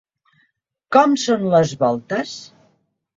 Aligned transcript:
Com 0.95 1.13
són 1.23 1.45
les 1.57 1.73
voltes? 1.83 2.33